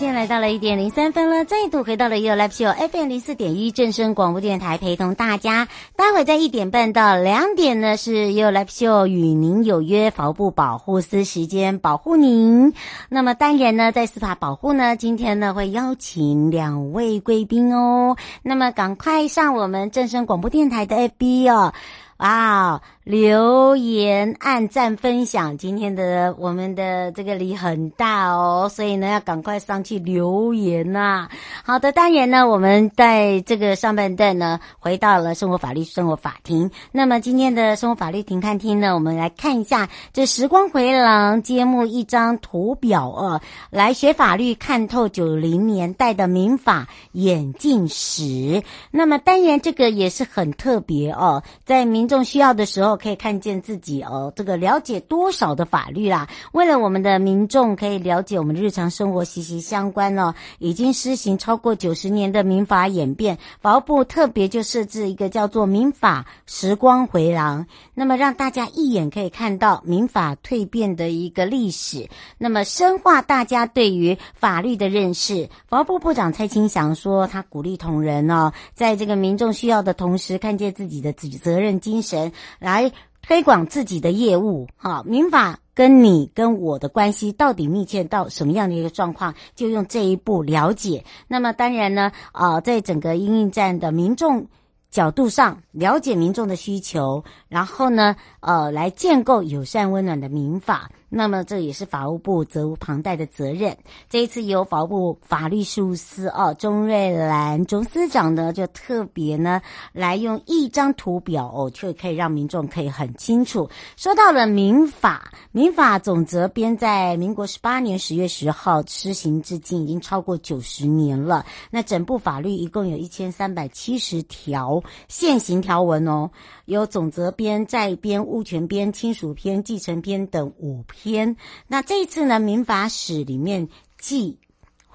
[0.00, 5.68] 时间来到了一点零三分了，再度回到了 You Live Show FM 零四点一正声广播电台，陪同大家。
[5.94, 12.72] 待会在一点半到两点呢，是 You Live Show 与您有约，法务部保护司时间保护您。
[13.10, 18.16] 那么当然呢，在司法保护呢，今天呢会邀请两位贵宾哦。
[18.42, 21.74] 那么赶快上我们正声广播电台的 FB 哦。
[22.16, 31.28] 哇，留言、按赞、分享，今天的我们的这个礼很大哦，所以呢要赶快上去留言呐、
[31.64, 36.70] 好的，当然呢，我们在这个上半段呢，回到了生活法律生活法庭。
[36.92, 48.62] 那么今天的生活法律庭看厅呢，我们来看一下这时光回廊揭幕一张图表哦，来学法律看透九零年代的民法演进史。
[48.92, 56.28] 那么当然这个也是很特别哦，在民众需要的时候，可以看见自己哦，这个了解多少的法律啦。
[56.52, 75.48] 为了我们的民众可以了解我们日常生活息息相关哦，已经施行超过九十年的民法演变，法务部特别就设置一个叫做“民法时光回廊”，那么让大家一眼可以看到民法蜕变的一个历史，那么深化大家对于法律的认识。
[75.68, 82.00] 法务部部长蔡清祥说，他鼓励同仁哦，在这个民众需要的同时，看见自己的责责任精。
[82.00, 82.89] 神来
[83.22, 91.04] 推广自己的业务，好，民法跟你跟我的关系到底密切到什么样的一个状况，就用这一步了解。
[91.28, 94.46] 那么当然呢，呃，在整个应应站的民众
[94.90, 100.90] 角度上，了解民众的需求，然后呢，呃，来建构友善温暖的民法。
[101.10, 103.76] 那么这也是法务部责无旁贷的责任。
[104.08, 109.60] 这一次由法务部法律事务司哦，钟瑞兰钟司长呢，就特别呢
[109.92, 113.68] 来用一张图表哦，却可以让民众可以很清楚。
[113.96, 121.44] 说到了民法，民法总则编在民国十八年十月十号施行至今，已经超过九十年了。
[121.70, 126.30] 那整部法律一共有一千三百七十条现行条文哦，
[126.70, 131.36] 有总则编、债编、物权编、亲属编、继承编等五篇。
[131.66, 134.38] 那这一次呢，民法史里面记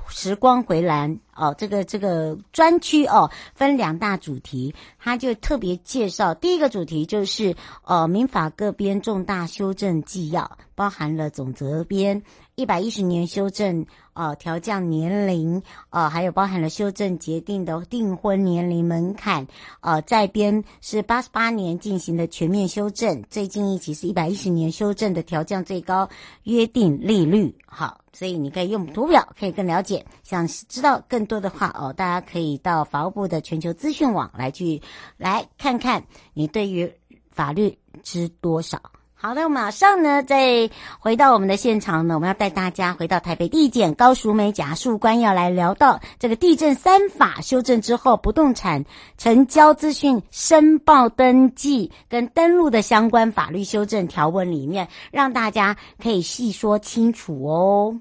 [0.07, 12.23] 时光回廊哦，这个这个专区哦，分两大主题，他就特别介绍第一个主题就是呃民法各编重大修正纪要，包含了总则编
[12.55, 13.85] 一百一十年修正。
[14.15, 19.45] 呃，调降年龄，呃，还有包含了修正结定的订婚年龄门槛，
[19.81, 26.09] 呃，在编是八十八年进行的全面修正，最近一期是一百一十年修正的调降最高
[26.43, 27.53] 约定利率。
[27.65, 34.81] 好，所以你可以用图表可以更了解，想知道更多的话哦，大家可以到法务部的全球资讯网来去
[35.17, 36.01] 来看看，
[36.33, 36.89] 你对于
[37.31, 38.81] 法律知多少。
[39.25, 40.69] 好的，马上呢，再
[40.99, 48.85] 回到我们的现场呢，我们要带大家回到台北地检高淑美检察官，要来聊到这个地震三法修正之后，不动产
[49.17, 57.99] 成交资讯申报登记跟登录的相关法律修正条文里面，让大家可以细说清楚哦。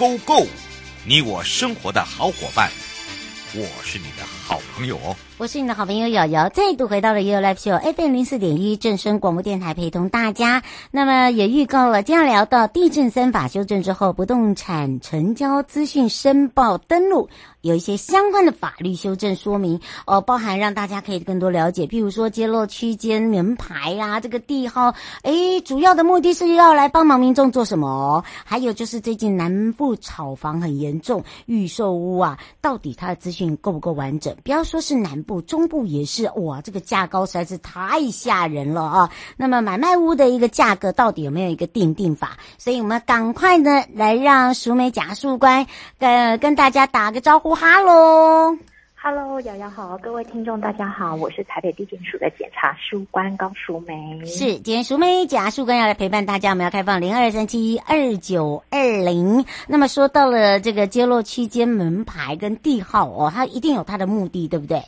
[0.00, 0.46] Go Go
[1.04, 2.70] 你我生活的好伙伴，
[3.52, 4.39] 我是你的好
[4.80, 4.98] 朋友。
[5.36, 10.62] 我是你的好朋友瑶瑶，再度回到了 You Live Show FM 零四点一正声广播电台，陪同大家。
[10.90, 17.28] 那么也预告了，今天聊到地震三法修正之后，不动产成交资讯申报登录
[17.62, 28.22] 有一些相关的法律修正说明哦，包含让大家可以更多了解，譬如说揭露区间门牌啊，这个地号，诶，主要的目的是要来帮忙民众做什么？
[28.44, 34.36] 还有就是最近南部炒房很严重，预售屋啊，到底它的资讯够不够完整？
[34.44, 35.42] 不要说是南部。
[35.42, 39.10] 中部也是哇，这个价高实在是太吓人了啊！
[39.36, 42.38] 那么买卖屋的一个价格到底有没有一个定定法？
[42.56, 45.66] 所以我们赶快呢来让熟美甲树官
[45.98, 48.56] 跟跟大家打个招呼，哈喽，
[49.02, 52.76] 哈喽，瑶瑶好，各位听众大家好，我是台北地检署的检察
[53.10, 59.46] 官高淑梅，是今天淑梅检察官要来陪伴大家，我们要开放零二三七二九二零。
[59.66, 64.82] 那么说到了这个揭露区间门牌跟地号哦，它一定有它的目的，对不对？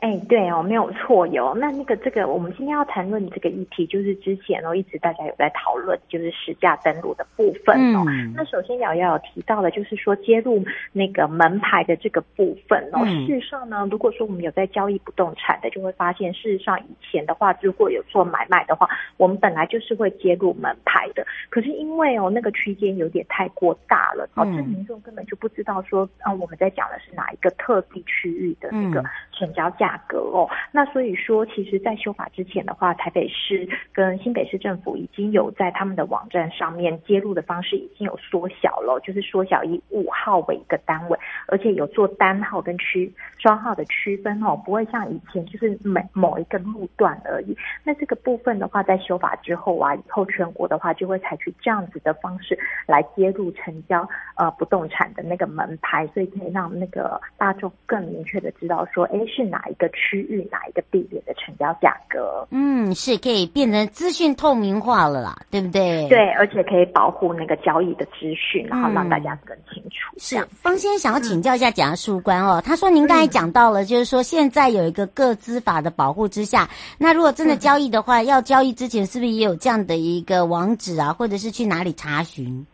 [0.00, 1.54] 哎，对哦，没有错哟。
[1.54, 8.02] 那那个这个，我们今天要谈论这个议题，就是之前哦，一直大家有在讨论，就是实价登录的部分哦。
[8.08, 13.00] 嗯、那首先瑶瑶有提到的，就是说揭露那个门牌的这个部分哦。
[13.04, 18.88] 嗯、事实上呢，如果说我们有在交易不动产的，就会发现，事实上以前的话，如果有做买卖的话，
[19.18, 21.26] 我们本来就是会揭露门牌的。
[21.50, 29.89] 可是因为哦，那个区间有点太过大了，导致民众根本就不知道说，啊，我们在讲的是哪一个特定区域的那个成交价。
[29.90, 47.56] 价格哦，那所以说，其实，在修法之前的话，台北市跟新北市政府已经有在他们的网站上面揭露的方式已经有缩小了，就是缩小以五号为一个单位，而且有做单号跟区双号的区分哦，不会像以前就是每某一个路段而已。
[47.82, 59.86] 那这个部分的话，在修法之后啊，以后全国的话就会采取这样子的方式来揭露成交呃不动产的那个门牌，所以可以让那个大众更明确的知道说，哎，是哪一个。
[59.86, 62.46] 的区域哪一个地点的成交价格？
[62.50, 66.06] 嗯，是可以变成资讯透明化了啦，对不对？
[66.06, 70.18] 对，而且可以保护那个交易的资讯，然后让大家更清楚。
[70.18, 76.68] 是方先想要请教一下检察官哦，嗯、他说您刚才讲到了，就是说现在有一个个资法的保护之下，
[76.98, 82.66] 那如果真的交易的话，嗯、要交易之前是不是也有这样的一个网址啊，或者是去哪里查询？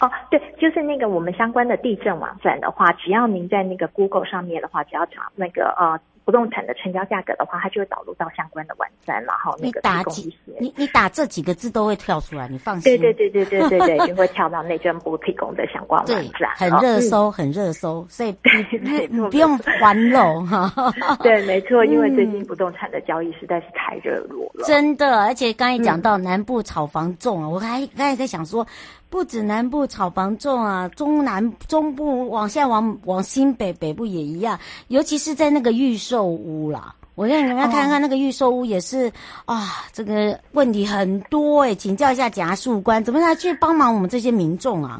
[0.00, 5.96] 哦，对，就是那个我们相关的地震网站的话，只要您在那个 Google 上面的话，只要找那个呃。
[6.26, 10.36] 不动产的成交价格的话，它就会导入到相关的网站，然后那个提供一些。
[10.58, 12.98] 你你打这几个字都会跳出来，你放心。
[12.98, 20.92] 对对对对对对对，就会跳到内政部提供的相关网站，很热搜，很热搜，所以不不用环漏哈。
[21.22, 24.64] 对，没错，因为最近不动产的交易实在是太热络了。
[24.66, 28.66] 真的，而且刚才讲到南部炒房重啊，我还刚才在想说。
[29.08, 34.58] 不止南部炒房重啊，中南中部往下往往新北北部也一样，
[34.88, 36.94] 尤其是在那个预售售屋啦。
[37.14, 39.12] 我让你们看看那个预售屋也是、
[39.44, 44.98] 啊，这个问题很多哎、请教一下贾树官，怎么来去帮忙我们这些民众啊？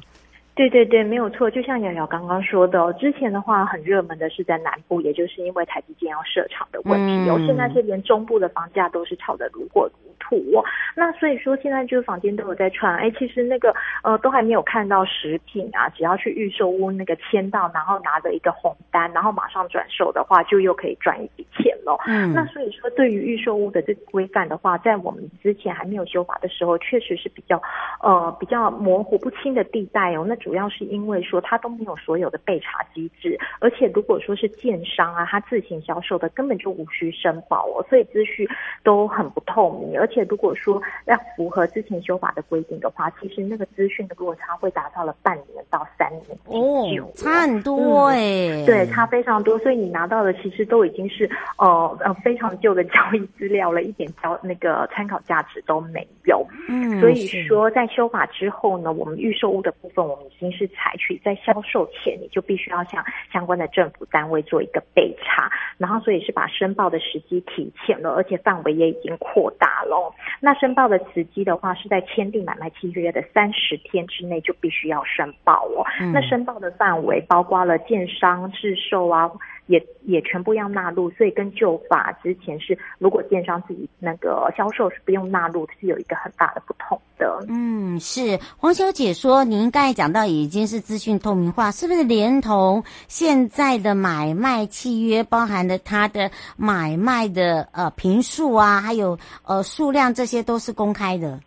[0.56, 10.64] 对对对，没有错，就像瑶瑶刚刚说的，之前的话很热门的是在南部，也就是因为台积电要设厂的问题，哦、嗯、现在是连中部的房价都是炒得如火如荼。
[10.96, 13.72] 那所以说现在就是房间都有在传，哎，其实那个
[14.02, 21.98] 呃都还没有看到实品啊，只要去预售屋那个签到，然后拿着一个红单，然后马上转售的话，就又可以赚一笔钱了。
[22.06, 27.60] 嗯，那所以说对于预售屋的这个规范的话，在我们之前还没有修法的时候，确实是比较
[28.02, 30.24] 呃比较模糊不清的地带哦。
[30.26, 38.46] 那主要是因为说他都没有所有的备查机制，而且如果说是建商啊，他自行销售的根本就无需申报哦，所以资讯
[38.84, 39.98] 都很不透明。
[39.98, 49.58] 而且如果说要符合之前修法的规定的话，其实那个资讯的落差会达到了半年到三年哦，差很多哎、欸嗯，对，差非常多。
[49.58, 51.28] 所以你拿到的其实都已经是
[51.58, 56.46] 呃呃非常旧的交易资料了，一点交那个参考价值都没有。
[56.68, 60.70] 嗯，所以说在修法之后呢，我们预售屋的部分，我们已经是。
[60.78, 63.02] 采取在销售前，你就必须要向
[63.32, 70.14] 相关的政府单位做一个备查，然后所以是把申报的时机提前了，而且范围也已经扩大了。
[70.38, 75.84] 那申报的时机的话，是在签订买卖契约的三十天之内就必须要申报哦。
[76.00, 79.30] 嗯、那申报的范围包括了建商、制售啊。
[79.66, 87.44] 也也全部要纳入，所以跟旧法之前是，如果电商自己那个销售是不用纳入，是有一个很大的不同的。
[87.48, 101.40] 嗯，是黄小姐说，您刚才讲到已经是资讯透明化，是不是连同现在的买卖契约包含的它的买卖的呃坪数啊，还有呃数量，这些都是公开的？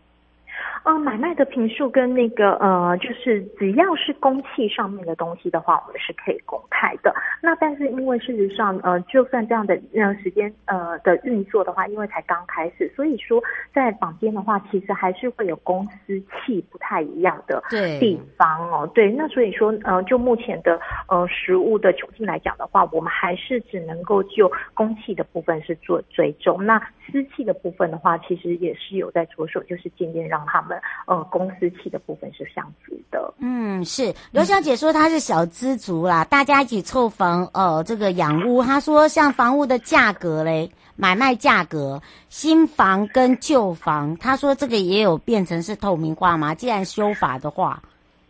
[0.83, 7.13] 呃，买卖的频数跟那个呃，就是只要是公器上面的东西的话，我们是可以公开的。
[7.41, 13.41] 那但是因为事实上，呃，就算这样的呃时间呃的运作的话，因为才刚开始，所以说
[13.73, 17.61] 在坊间的话，其实还是会有公司气不太一样的
[17.99, 18.89] 地方哦。
[18.93, 26.65] 对，那所以说呃，就目前的呃实物的窘境来讲的话，我们还是只能够就公器的部分是做追踪。
[26.65, 26.79] 那
[27.11, 30.68] 私器的部分的话，其实也是有在着手，就是渐渐让他们
[31.05, 33.33] 呃公司契的部分是相符的。
[33.39, 38.61] 嗯，是刘小姐说她是小资族啦，大家一起凑房呃这个养屋。
[38.63, 46.53] 她说像房屋的价格嘞，买卖价格，新房跟旧房，她说这个也有变成是透明化吗？
[46.53, 47.81] 既然修法的话。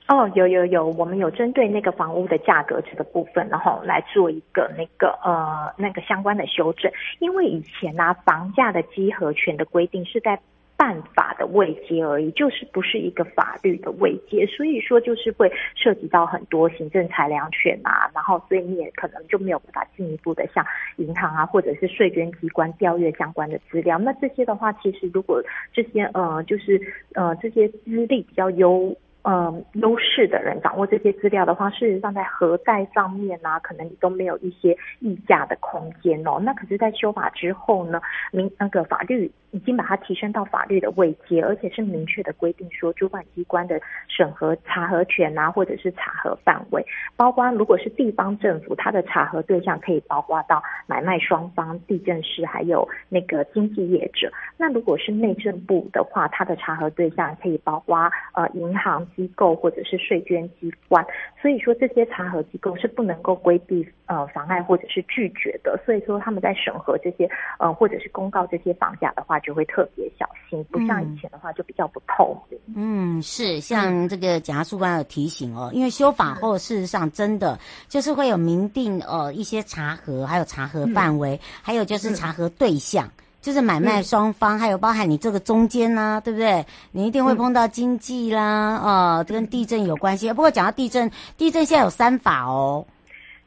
[0.08, 6.92] 哦，有有有，我们有针对那个房屋的价格这个部分，然后来做一个那个呃那个相关的修正。
[7.20, 10.40] 因为以前呢、啊，房价的稽核权的规定是在
[10.80, 23.98] 办法的位阶而已，就是不是一个法律的位阶，所以说就是会涉及到很多行政裁量权啊，然后所以你也可能就没有办法进一步的向银行啊或者是税捐机关调阅相关的资料。
[24.00, 25.44] 那这些的话，其实如果
[25.74, 26.82] 这些呃就是
[27.14, 28.96] 呃这些资历比较优。
[29.24, 36.40] 嗯，优势的人掌握这些资料的话，事实上在核贷上面呢、可能你都没有一些议价的空间哦。
[36.42, 46.86] 那可是，在修法之后呢，明那个法律已经把它提升到法律的位阶，而且是明确的规定说，主管机关的审核查核权啊，或者是查核范围，
[47.18, 54.32] 包括如果是地方政府，它的查核对象可以包括到买卖双方、地政士，还有那个经纪业者。
[54.56, 59.06] 那如果是内政部的话，它的查核对象可以包括呃银行。
[59.16, 61.06] 机构或者是税捐机关，
[61.42, 72.60] 所以说这些查核机构是不能够规避呃妨碍或者是拒绝的，所以说他们在审核这些呃或者是公告这些房价的话，就会特别小心，不像以前的话就比较不透明。
[72.76, 83.08] 嗯，是像这个检察事官有提醒哦，因为修法后事实上真的就是会有明定呃一些查核，还有查核范围，嗯、还有就是查核对象。
[83.08, 86.66] 嗯就是买卖双方，嗯、还有包含你这个中间呢、啊，对不对？
[86.92, 90.28] 你一定会碰到经济啦，哦、嗯呃，跟地震有关系。
[90.34, 92.86] 不过讲到地震，地震现在有三法哦。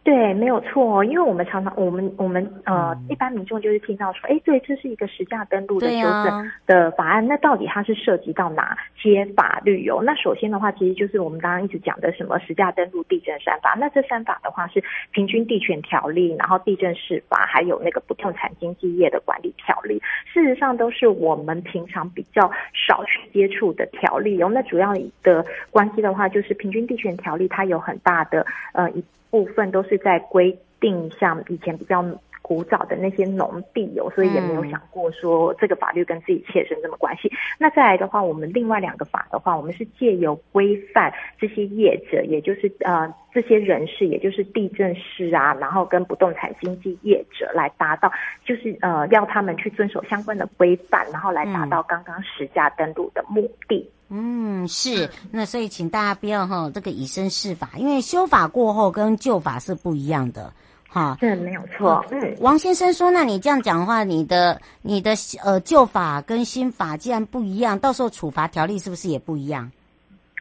[0.04, 10.02] 对，没有错，因为我们常常，我们我们呃，一般民众就是听到说，哎，对，这是一个实价登录的修正的法案，那到底它是涉及到哪些法律哦？
[10.04, 13.76] 那首先的话，其实就是我们刚刚一直讲的什么实价登录、地震三法。
[13.78, 14.82] 那这三法的话是
[15.12, 20.02] 平均地权条例，然后地震事法，还有那个不动产经纪业的管理条例。
[20.26, 24.50] 事实上，都是我们平常比较少去接触的条例哦。
[24.52, 24.92] 那主要
[25.22, 29.04] 的关系的话，就是平均地权条例，它有很大的呃一。
[29.32, 32.02] 部分都是是在规定，像以前比较
[32.42, 37.30] 古早的那些农地有，所以也没有想过说这个法律跟自己切身这么关系。
[37.58, 48.12] 那再来的话，我们另外两个法的话，我们是借由规范这些业者，也就是呃这些人士，也就是地震师啊，然后跟不动产经纪业者来达到，
[48.44, 53.88] 就是呃要他们去遵守相关的规范，然后来达到刚刚实价登录的目的。
[54.14, 60.52] 嗯，是，那所以请大家不要哈，这个以身试法，因为修法过后跟旧法是不一样的，
[60.92, 61.16] 哈。
[61.18, 62.04] 对，没有错。
[62.10, 69.70] 嗯，王先生说，那你这样讲的话，你的你的呃旧法跟新法既然不一样，到时候处罚条例是不是也不一样？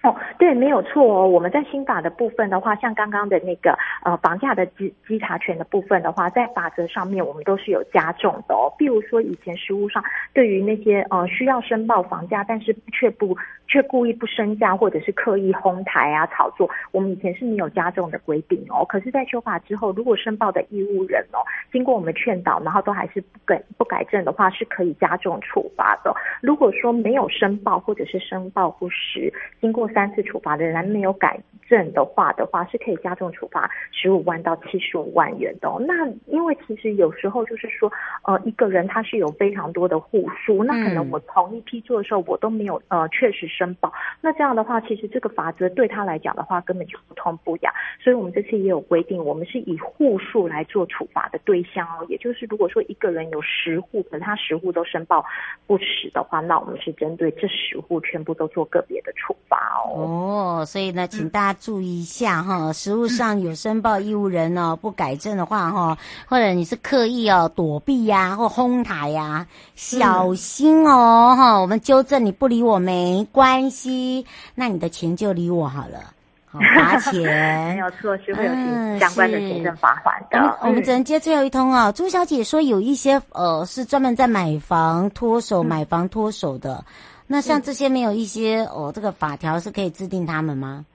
[0.03, 1.27] 哦，对，没有错哦。
[1.27, 8.74] 我们在新法的部分的话，像刚刚的那个呃房价的稽稽查权的部分的话，在法则上面我们都是有加重的哦。
[8.79, 10.03] 比如说以前实务上，
[10.34, 18.84] 对于那些呃需要申报房价，但是却不却故意不升价或者是刻意哄抬啊炒作，我们以前是没有加重的规定哦。
[18.89, 26.12] 可是，在修法之后，如果申报的义务人哦，经过我们劝导，然后都还是不改不改正的话，是可以加重处罚的。
[26.41, 29.31] 如果说没有申报或者是申报不实，
[29.62, 35.81] 经过三次处罚仍然没有改正的话的话，是可以加重处罚十五万到七十五万元的哦。
[35.88, 37.91] 那因为其实有时候就是说，
[38.24, 43.91] 呃，一个人他是有非常多的户数，那可能我同一批做的时候，我都没有呃确实申报。
[44.19, 47.74] 那这样的话，其实这个法则对他来讲的话，根本就不痛不痒。
[48.03, 52.05] 所以我们这次也有规定，我们是以户数来做处罚的对象哦。
[52.10, 55.24] 也就是如果说一个人有十户，可是他十户都申报
[55.65, 59.80] 不实的话，那我们是针对这十户全部都做个别的处罚哦。
[59.89, 65.97] 哦，所以呢，请大家注意一下哈，嗯、实务上有申报义务人哦，不改正的话哈，
[66.27, 71.61] 或者你是刻意哦躲避呀、啊，或哄抬呀，小心哦哈、嗯。
[71.61, 76.00] 我们纠正你不理我没关系，那你的钱就理我好了，
[76.45, 77.75] 好罚钱。
[77.75, 78.51] 没有错，是会有
[79.00, 80.38] 相关的行政罚款的。
[80.39, 86.83] 嗯、我们只能接最后一通啊、哦，朱小姐说有一些呃是专门在买房脱手、买房脱手的。
[87.31, 90.85] 那像这些没有一些、嗯、哦，这个法条是可以制定他们吗？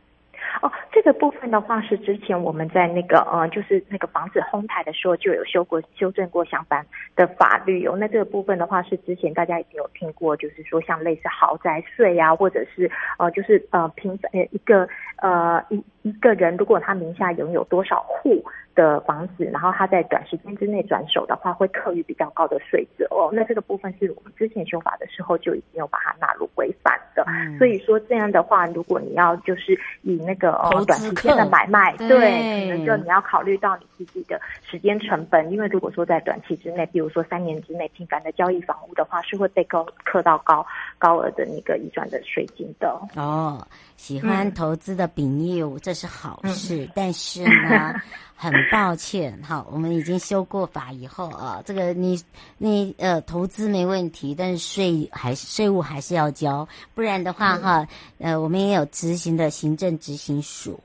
[0.60, 7.96] 哦，这个部分的话是之前我们在那个呃，就是那个房子哄抬的时候就有修过、修正过相关的法律哦。
[7.98, 18.42] 那这个部分的话是之前大家已经有听过，就是说像类似豪宅税啊，或者是呃，就是呃平呃一个呃一一个人如果他名下拥有多少户。
[18.76, 23.30] 的房子，然后他在短时间之内转手的话，会课予比较高的税则哦。
[23.32, 27.24] 那这个部分是我们之前修法的时候就已经有把它纳入规范的。
[27.26, 29.72] 嗯、所以说这样的话，如果你要就是
[30.02, 40.66] 以那个呃短时间的买卖，对，可能就你要考虑到你自己的时间成本，因为如果说在短期之内，比如说三年之内频繁的交易房屋的话，是会被高课到高
[40.98, 42.94] 高额的那个移转的税金的。
[43.14, 47.92] 哦，喜欢投资的丙业务，这是好事，嗯、但是呢。
[48.38, 52.20] 很抱歉，好，我们已经修过法以后啊，这个你
[52.58, 57.88] 你呃投资没问题，但是税还是税务还是要交，不然的话哈，
[58.18, 60.78] 嗯、呃我们也有执行的行政执行署，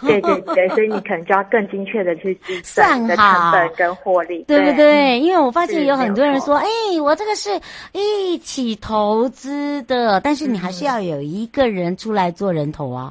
[0.00, 5.20] 对对对，所以你可能就要更精确的去计算的成本跟获利，对不对？
[5.20, 6.66] 因为我发现有很多人说，哎，
[7.02, 7.60] 我这个是
[7.92, 13.10] 一起投资的，但是你还是要有一个人出来做人头啊。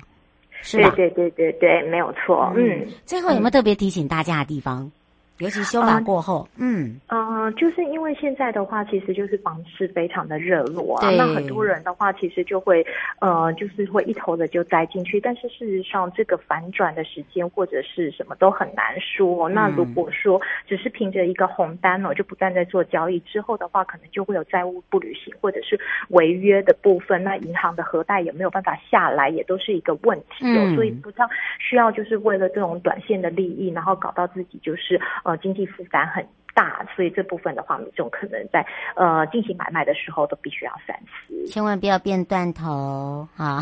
[0.66, 0.90] 是吧？
[0.96, 2.52] 对对对对对，没有错。
[2.58, 4.92] 嗯，嗯，最后有没有特别提醒大家的地方？
[5.40, 12.86] 尤其修法过后，嗯嗯、呃，就是因为现在的话，其实就是房市非常的热络啊，那很多人的话，其实就会
[13.20, 19.50] 呃，就是会一头的就栽进去，但是事实上，这个反转的时间或者是什么都很难说。
[19.50, 25.78] 那如果说只是凭着一个红单哦，就不断在做交易之后的话，可能就会有债务不履行或者是
[26.12, 30.64] 违约的部分，那银行的核贷也没有办法下来，也都是一个问题哦。
[30.64, 31.28] 嗯、所以不知道
[31.60, 34.98] 需要就是为了这种短线的利益，然后搞到自己就是。
[35.26, 38.64] 呃，经济负担很大，所以这部分的话，民众可能在
[38.96, 43.60] 呃进行买卖的时候都必须要三思，千万不要变断头啊！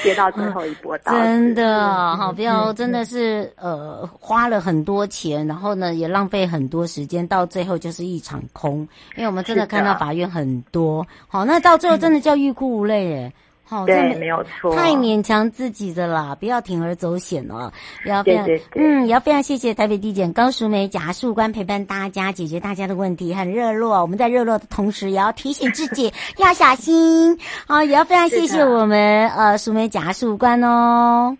[0.00, 8.88] 接 到最后一波刀，真的好，不要真的是呃花了很多钱，然后呢也浪费很多时间，到最后就是一场空。
[9.16, 13.32] 因为我们真的看到法院很多，好，那到最后真的叫欲哭无泪耶。
[13.68, 17.70] 好，对，没有错，太勉强自己的啦，不要铤而走险哦，
[18.06, 24.00] 也要非常，对对对嗯，也要非常谢谢台北地检高淑梅检察事务官陪伴大家解决大家的问题，很热络。
[24.00, 27.38] 我们在热络的同时，也要提醒自己 要小心。
[27.66, 31.36] 好，也要非常谢谢我们呃淑梅检察事务官哦。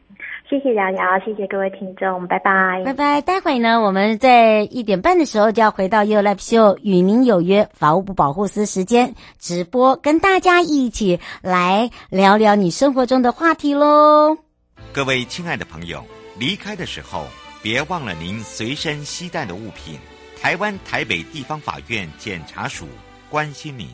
[0.49, 3.21] 谢谢瑶瑶，谢谢各位听众，拜拜，拜拜。
[3.21, 14.39] 待会呢，我们在一点半的时候就要回到 You Live Show 与您有约法务部保护司时间直播，跟大家一起来聊聊你生活中的话题喽。
[14.91, 16.03] 各位亲爱的朋友，
[16.39, 17.27] 离开的时候
[17.63, 19.99] 别忘了您随身携带的物品。
[20.41, 22.87] 台湾台北地方法院检察署
[23.29, 23.87] 关心您。